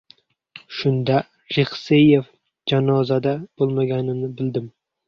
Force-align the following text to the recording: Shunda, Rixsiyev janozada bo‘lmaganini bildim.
Shunda, 0.77 1.17
Rixsiyev 1.57 2.27
janozada 2.73 3.39
bo‘lmaganini 3.61 4.37
bildim. 4.43 4.73